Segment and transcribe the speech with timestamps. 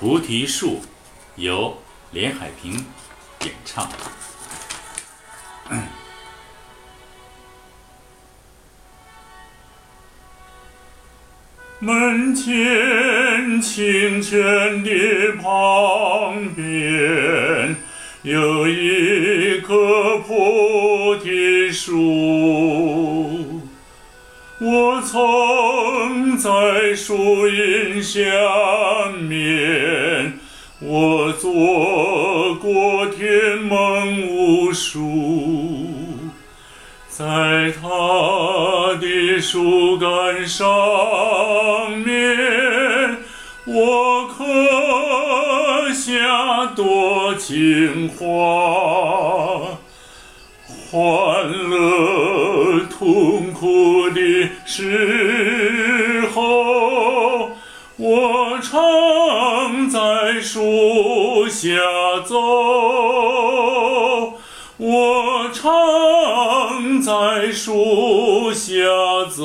[0.00, 0.80] 菩提树
[1.36, 1.76] 由
[2.10, 2.72] 连海平
[3.44, 3.86] 演唱。
[11.80, 14.90] 门前清泉的
[15.42, 17.76] 旁边，
[18.22, 23.60] 有一棵菩提树。
[24.62, 28.20] 我曾在树荫下
[29.18, 29.69] 面，
[30.82, 35.86] 我做过天梦无数，
[37.06, 40.66] 在它的树干上
[41.98, 43.18] 面，
[43.66, 48.24] 我刻下多情话，
[50.90, 55.89] 欢乐痛苦的时
[60.00, 61.68] 在树下
[62.24, 62.34] 走，
[64.78, 68.72] 我常在树下
[69.28, 69.44] 走。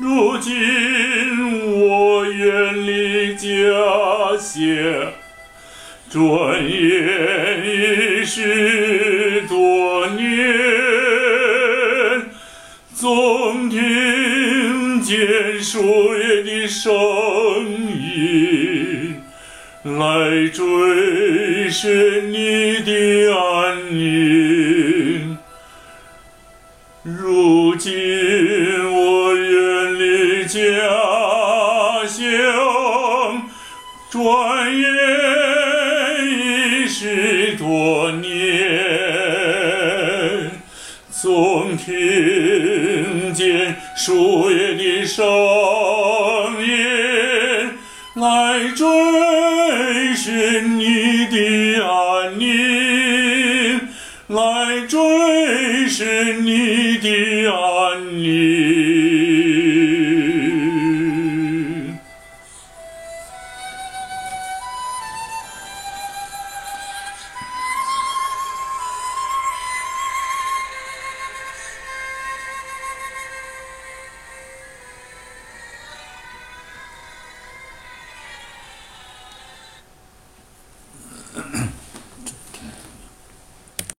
[0.00, 3.44] 如今我远离家
[4.38, 5.12] 乡，
[6.08, 6.18] 转
[6.64, 9.11] 眼已是
[13.02, 16.92] 总听见树叶的声
[17.90, 19.20] 音，
[19.82, 25.36] 来追寻你的安宁。
[27.02, 27.92] 如今
[28.92, 30.60] 我远离家
[32.06, 32.22] 乡，
[34.12, 34.86] 转眼
[36.28, 38.30] 已是多年，
[41.10, 42.31] 总听
[43.96, 45.24] 树叶的声
[46.64, 47.70] 音，
[48.14, 48.86] 来追
[50.16, 52.50] 寻你的安宁。
[54.28, 57.08] 来追寻你的
[57.50, 57.60] 安
[58.08, 58.11] 宁